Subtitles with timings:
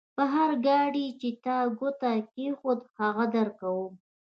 [0.15, 3.91] پر هر ګاډي چې تا ګوته کېښوده؛ هغه درکوم.